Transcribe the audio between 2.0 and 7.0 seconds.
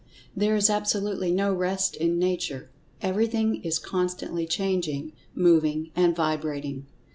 Nature—everything is constantly changing—moving—and vibrating.